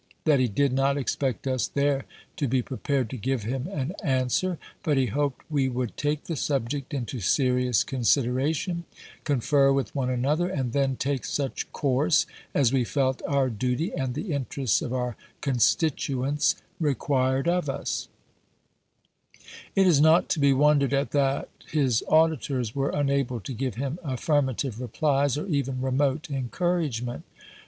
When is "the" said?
6.23-6.35, 13.95-14.01, 14.15-14.33